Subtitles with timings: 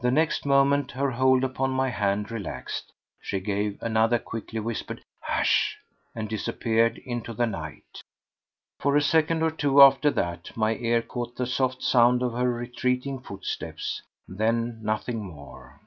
[0.00, 5.76] The next moment her hold upon my hand relaxed, she gave another quickly whispered "Hush!"
[6.14, 8.00] and disappeared into the night.
[8.78, 12.48] For a second or two after that my ear caught the soft sound of her
[12.48, 15.80] retreating footsteps, then nothing more.